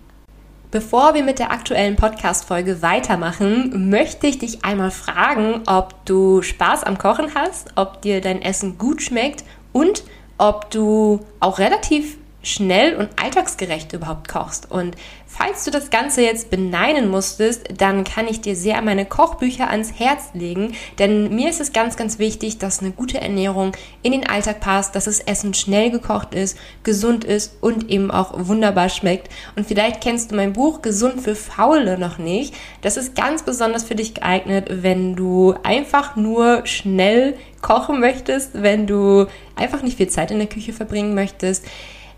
[0.70, 6.84] Bevor wir mit der aktuellen Podcast-Folge weitermachen, möchte ich dich einmal fragen, ob du Spaß
[6.84, 10.04] am Kochen hast, ob dir dein Essen gut schmeckt und
[10.38, 14.70] ob du auch relativ schnell und alltagsgerecht überhaupt kochst.
[14.70, 19.68] Und falls du das Ganze jetzt beneiden musstest, dann kann ich dir sehr meine Kochbücher
[19.68, 23.72] ans Herz legen, denn mir ist es ganz, ganz wichtig, dass eine gute Ernährung
[24.02, 28.32] in den Alltag passt, dass das Essen schnell gekocht ist, gesund ist und eben auch
[28.34, 29.28] wunderbar schmeckt.
[29.56, 32.54] Und vielleicht kennst du mein Buch Gesund für Faule noch nicht.
[32.80, 38.86] Das ist ganz besonders für dich geeignet, wenn du einfach nur schnell kochen möchtest, wenn
[38.86, 41.66] du einfach nicht viel Zeit in der Küche verbringen möchtest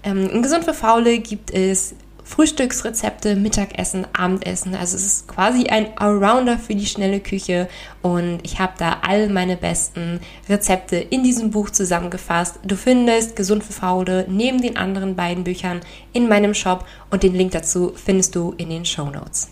[0.04, 4.74] ähm, in Gesund für Faule gibt es Frühstücksrezepte, Mittagessen, Abendessen.
[4.74, 7.68] Also es ist quasi ein Allrounder für die schnelle Küche
[8.00, 12.60] und ich habe da all meine besten Rezepte in diesem Buch zusammengefasst.
[12.64, 15.80] Du findest Gesund für Faule neben den anderen beiden Büchern
[16.12, 19.50] in meinem Shop und den Link dazu findest du in den Show Notes.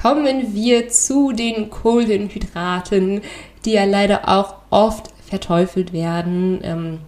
[0.00, 3.22] Kommen wir zu den Kohlenhydraten,
[3.64, 6.60] die ja leider auch oft verteufelt werden.
[6.62, 6.98] Ähm,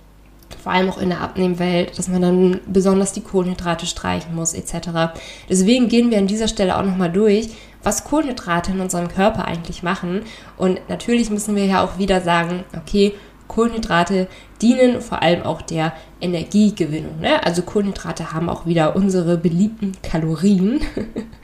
[0.62, 5.12] vor allem auch in der Abnehmwelt, dass man dann besonders die Kohlenhydrate streichen muss etc.
[5.48, 7.50] Deswegen gehen wir an dieser Stelle auch nochmal durch,
[7.82, 10.22] was Kohlenhydrate in unserem Körper eigentlich machen.
[10.56, 13.14] Und natürlich müssen wir ja auch wieder sagen, okay,
[13.46, 14.28] Kohlenhydrate
[14.60, 17.20] dienen vor allem auch der Energiegewinnung.
[17.20, 17.42] Ne?
[17.44, 20.80] Also Kohlenhydrate haben auch wieder unsere beliebten Kalorien.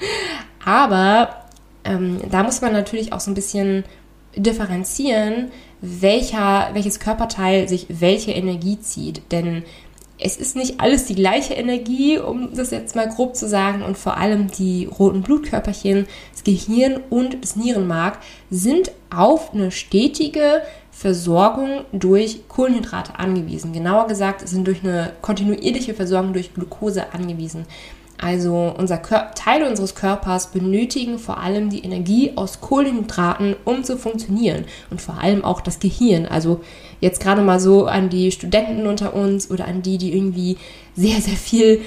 [0.64, 1.44] Aber
[1.84, 3.84] ähm, da muss man natürlich auch so ein bisschen
[4.36, 5.52] differenzieren,
[5.84, 9.22] welcher, welches Körperteil sich welche Energie zieht.
[9.32, 9.62] Denn
[10.18, 13.82] es ist nicht alles die gleiche Energie, um das jetzt mal grob zu sagen.
[13.82, 18.18] Und vor allem die roten Blutkörperchen, das Gehirn und das Nierenmark
[18.50, 23.72] sind auf eine stetige Versorgung durch Kohlenhydrate angewiesen.
[23.72, 27.66] Genauer gesagt, sind durch eine kontinuierliche Versorgung durch Glucose angewiesen.
[28.18, 34.64] Also unser Teile unseres Körpers benötigen vor allem die Energie aus Kohlenhydraten, um zu funktionieren.
[34.90, 36.26] Und vor allem auch das Gehirn.
[36.26, 36.60] Also
[37.00, 40.56] jetzt gerade mal so an die Studenten unter uns oder an die, die irgendwie
[40.94, 41.80] sehr, sehr viel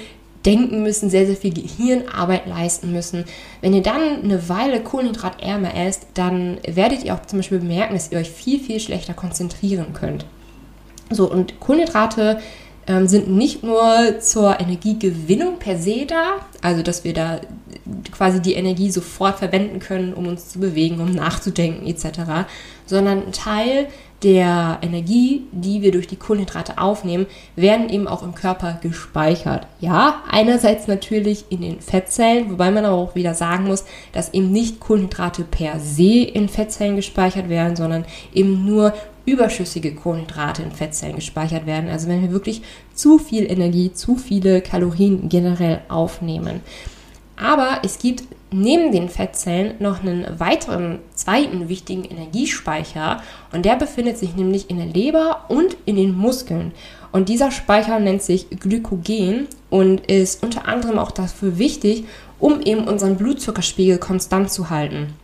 [0.44, 3.24] denken müssen, sehr, sehr viel Gehirnarbeit leisten müssen.
[3.60, 8.12] Wenn ihr dann eine Weile kohlenhydratärmer esst, dann werdet ihr auch zum Beispiel bemerken, dass
[8.12, 10.24] ihr euch viel, viel schlechter konzentrieren könnt.
[11.10, 12.38] So, und Kohlenhydrate
[13.04, 17.40] sind nicht nur zur Energiegewinnung per se da, also dass wir da
[18.12, 22.48] quasi die Energie sofort verwenden können, um uns zu bewegen, um nachzudenken etc.,
[22.86, 23.88] sondern ein Teil
[24.22, 29.66] der Energie, die wir durch die Kohlenhydrate aufnehmen, werden eben auch im Körper gespeichert.
[29.80, 34.50] Ja, einerseits natürlich in den Fettzellen, wobei man aber auch wieder sagen muss, dass eben
[34.50, 38.92] nicht Kohlenhydrate per se in Fettzellen gespeichert werden, sondern eben nur
[39.24, 41.88] überschüssige Kohlenhydrate in Fettzellen gespeichert werden.
[41.88, 42.62] Also wenn wir wirklich
[42.94, 46.60] zu viel Energie, zu viele Kalorien generell aufnehmen.
[47.36, 54.18] Aber es gibt neben den Fettzellen noch einen weiteren zweiten wichtigen Energiespeicher und der befindet
[54.18, 56.72] sich nämlich in der Leber und in den Muskeln.
[57.12, 62.04] Und dieser Speicher nennt sich Glykogen und ist unter anderem auch dafür wichtig,
[62.38, 65.14] um eben unseren Blutzuckerspiegel konstant zu halten.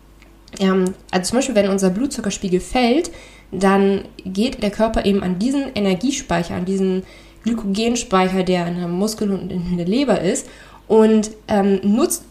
[0.61, 3.11] Ähm, also zum Beispiel, wenn unser Blutzuckerspiegel fällt,
[3.51, 7.03] dann geht der Körper eben an diesen Energiespeicher, an diesen
[7.45, 10.49] Glykogenspeicher, der in der Muskel und in der Leber ist,
[10.89, 12.25] und ähm, nutzt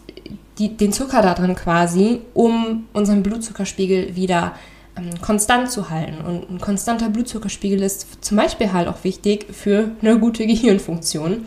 [0.58, 4.54] die, den Zucker da drin quasi, um unseren Blutzuckerspiegel wieder
[4.96, 6.24] ähm, konstant zu halten.
[6.24, 11.44] Und ein konstanter Blutzuckerspiegel ist zum Beispiel halt auch wichtig für eine gute Gehirnfunktion.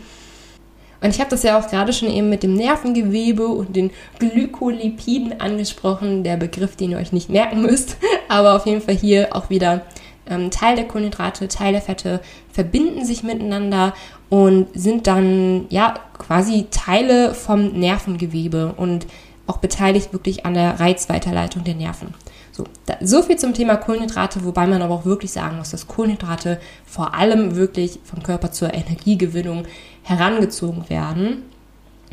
[1.00, 5.40] Und ich habe das ja auch gerade schon eben mit dem Nervengewebe und den Glykolipiden
[5.40, 7.96] angesprochen, der Begriff, den ihr euch nicht merken müsst,
[8.28, 9.82] aber auf jeden Fall hier auch wieder
[10.28, 12.20] ähm, Teil der Kohlenhydrate, Teil der Fette
[12.52, 13.94] verbinden sich miteinander
[14.28, 19.06] und sind dann ja quasi Teile vom Nervengewebe und
[19.46, 22.14] auch beteiligt wirklich an der Reizweiterleitung der Nerven.
[22.52, 25.86] So, da, so viel zum Thema Kohlenhydrate, wobei man aber auch wirklich sagen muss, dass
[25.86, 29.64] Kohlenhydrate vor allem wirklich vom Körper zur Energiegewinnung
[30.02, 31.44] herangezogen werden.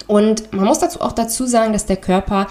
[0.08, 2.48] Und man muss dazu auch dazu sagen, dass der Körper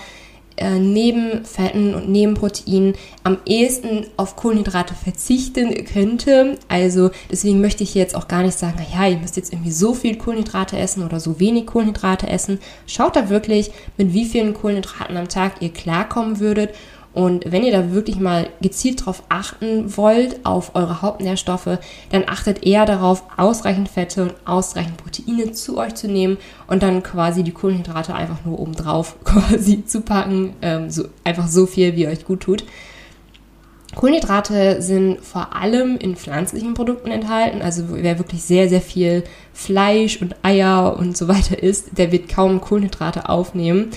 [0.57, 6.59] äh, neben Fetten und neben Proteinen am ehesten auf Kohlenhydrate verzichten könnte.
[6.69, 9.95] Also deswegen möchte ich jetzt auch gar nicht sagen, ja, ihr müsst jetzt irgendwie so
[9.95, 12.59] viel Kohlenhydrate essen oder so wenig Kohlenhydrate essen.
[12.87, 16.71] Schaut da wirklich, mit wie vielen Kohlenhydraten am Tag ihr klarkommen würdet
[17.14, 21.79] und wenn ihr da wirklich mal gezielt drauf achten wollt, auf eure Hauptnährstoffe,
[22.11, 27.05] dann achtet eher darauf, ausreichend Fette und ausreichend Proteine zu euch zu nehmen und dann
[27.05, 30.55] quasi die Kohlenhydrate einfach nur oben drauf quasi zu packen.
[30.61, 32.64] Ähm, so, einfach so viel, wie euch gut tut.
[33.94, 37.62] Kohlenhydrate sind vor allem in pflanzlichen Produkten enthalten.
[37.62, 39.22] Also wer wirklich sehr, sehr viel
[39.53, 43.90] Fleisch und Eier und so weiter isst, der wird kaum Kohlenhydrate aufnehmen.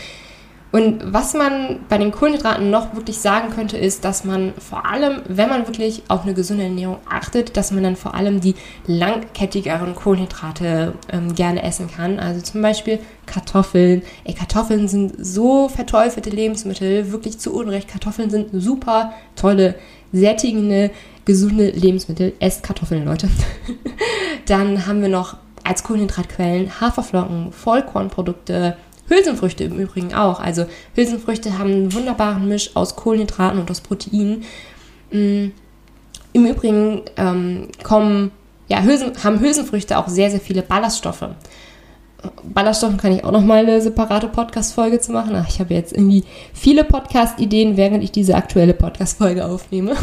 [0.72, 5.22] Und was man bei den Kohlenhydraten noch wirklich sagen könnte, ist, dass man vor allem,
[5.28, 9.96] wenn man wirklich auf eine gesunde Ernährung achtet, dass man dann vor allem die langkettigeren
[9.96, 12.20] Kohlenhydrate ähm, gerne essen kann.
[12.20, 14.02] Also zum Beispiel Kartoffeln.
[14.26, 17.88] Ey, Kartoffeln sind so verteufelte Lebensmittel, wirklich zu Unrecht.
[17.88, 19.76] Kartoffeln sind super tolle,
[20.12, 20.92] sättigende,
[21.24, 22.34] gesunde Lebensmittel.
[22.40, 23.30] Esst Kartoffeln, Leute.
[24.48, 28.78] dann haben wir noch als Kohlenhydratquellen Haferflocken, Vollkornprodukte,
[29.08, 30.40] Hülsenfrüchte im Übrigen auch.
[30.40, 30.66] Also
[30.96, 34.44] Hülsenfrüchte haben einen wunderbaren Misch aus Kohlenhydraten und aus Proteinen.
[35.12, 35.48] Mm,
[36.34, 38.32] Im Übrigen ähm, kommen,
[38.68, 41.30] ja, Hülsen, haben Hülsenfrüchte auch sehr, sehr viele Ballaststoffe.
[42.44, 45.36] Ballaststoffen kann ich auch noch mal eine separate Podcast-Folge zu machen.
[45.36, 49.96] Ach, ich habe jetzt irgendwie viele Podcast-Ideen, während ich diese aktuelle Podcast-Folge aufnehme.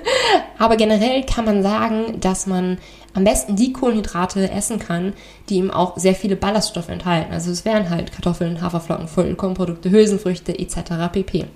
[0.58, 2.78] Aber generell kann man sagen, dass man
[3.14, 5.12] am besten die Kohlenhydrate essen kann,
[5.48, 7.32] die eben auch sehr viele Ballaststoffe enthalten.
[7.32, 11.12] Also es wären halt Kartoffeln, Haferflocken, Vollkornprodukte, Hülsenfrüchte etc.
[11.12, 11.46] pp.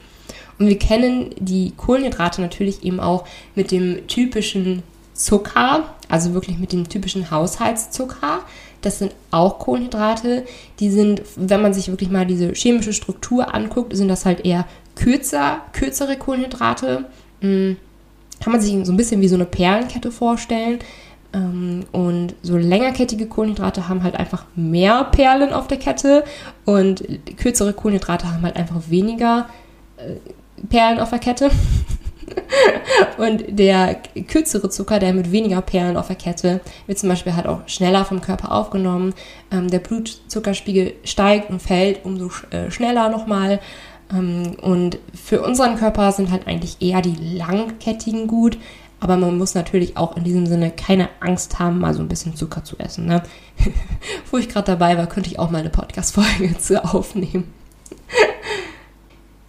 [0.59, 4.83] Und wir kennen die Kohlenhydrate natürlich eben auch mit dem typischen
[5.14, 8.40] Zucker, also wirklich mit dem typischen Haushaltszucker.
[8.83, 10.45] Das sind auch Kohlenhydrate.
[10.79, 14.66] Die sind, wenn man sich wirklich mal diese chemische Struktur anguckt, sind das halt eher
[14.95, 17.07] kürzer, kürzere Kohlenhydrate.
[17.40, 17.77] Hm,
[18.40, 20.79] kann man sich so ein bisschen wie so eine Perlenkette vorstellen.
[21.37, 26.25] Ähm, und so längerkettige Kohlenhydrate haben halt einfach mehr Perlen auf der Kette
[26.64, 27.05] und
[27.37, 29.46] kürzere Kohlenhydrate haben halt einfach weniger
[29.99, 30.16] äh,
[30.68, 31.51] Perlen auf der Kette.
[33.18, 33.96] und der
[34.27, 38.05] kürzere Zucker, der mit weniger Perlen auf der Kette, wird zum Beispiel halt auch schneller
[38.05, 39.14] vom Körper aufgenommen.
[39.53, 43.61] Ähm, der Blutzuckerspiegel steigt und fällt umso äh, schneller nochmal.
[44.12, 48.57] Ähm, und für unseren Körper sind halt eigentlich eher die langkettigen gut.
[49.07, 52.35] Aber man muss natürlich auch in diesem Sinne keine Angst haben, mal so ein bisschen
[52.35, 53.07] Zucker zu essen.
[53.07, 53.23] Ne?
[54.33, 57.55] Wo ich gerade dabei war, könnte ich auch mal eine Podcast-Folge zu aufnehmen.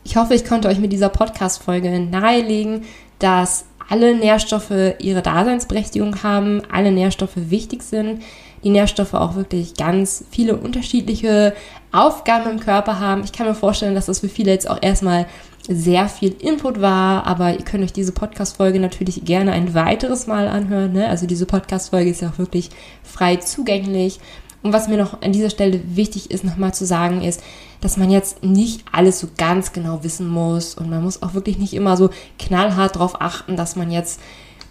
[0.03, 2.83] ich hoffe, ich konnte euch mit dieser Podcast-Folge nahelegen,
[3.17, 8.21] dass alle Nährstoffe ihre Daseinsberechtigung haben, alle Nährstoffe wichtig sind,
[8.63, 11.55] die Nährstoffe auch wirklich ganz viele unterschiedliche
[11.91, 13.23] Aufgaben im Körper haben.
[13.23, 15.25] Ich kann mir vorstellen, dass das für viele jetzt auch erstmal
[15.67, 20.47] sehr viel Input war, aber ihr könnt euch diese Podcast-Folge natürlich gerne ein weiteres Mal
[20.47, 20.93] anhören.
[20.93, 21.07] Ne?
[21.09, 22.69] Also diese Podcast-Folge ist ja auch wirklich
[23.03, 24.19] frei zugänglich.
[24.63, 27.43] Und was mir noch an dieser Stelle wichtig ist, nochmal zu sagen, ist,
[27.81, 31.59] dass man jetzt nicht alles so ganz genau wissen muss und man muss auch wirklich
[31.59, 34.19] nicht immer so knallhart darauf achten, dass man jetzt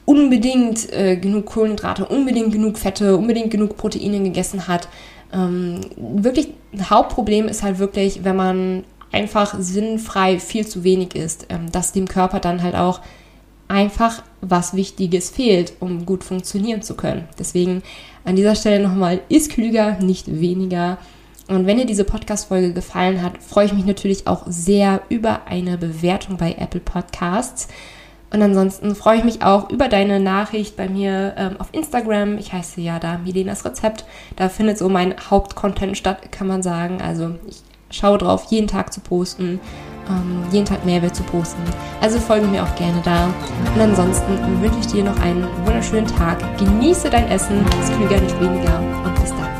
[0.04, 4.88] unbedingt äh, genug Kohlenhydrate, unbedingt genug Fette, unbedingt genug Proteine gegessen hat.
[5.32, 6.48] Ähm, wirklich,
[6.90, 8.84] Hauptproblem ist halt wirklich, wenn man
[9.16, 13.00] einfach sinnfrei viel zu wenig ist, ähm, dass dem Körper dann halt auch
[13.68, 17.26] einfach was Wichtiges fehlt, um gut funktionieren zu können.
[17.38, 17.82] Deswegen
[18.24, 20.98] an dieser Stelle nochmal, ist klüger, nicht weniger.
[21.48, 25.78] Und wenn dir diese Podcast-Folge gefallen hat, freue ich mich natürlich auch sehr über eine
[25.78, 27.68] Bewertung bei Apple Podcasts.
[28.32, 32.38] Und ansonsten freue ich mich auch über deine Nachricht bei mir ähm, auf Instagram.
[32.38, 34.04] Ich heiße ja da Milenas Rezept.
[34.34, 37.00] Da findet so mein Hauptcontent statt, kann man sagen.
[37.00, 37.62] Also ich
[37.96, 39.60] schaue drauf, jeden Tag zu posten,
[40.08, 41.62] ähm, jeden Tag Mehrwert zu posten.
[42.00, 43.26] Also folge mir auch gerne da.
[43.74, 46.38] Und ansonsten wünsche ich dir noch einen wunderschönen Tag.
[46.58, 48.78] Genieße dein Essen, ist klüger, nicht weniger.
[49.04, 49.55] Und bis dann.